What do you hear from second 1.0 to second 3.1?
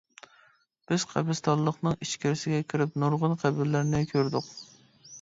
قەبرىستانلىقنىڭ ئىچكىرىسىگە كىرىپ